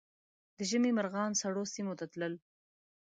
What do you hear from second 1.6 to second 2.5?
سیمو ته تلل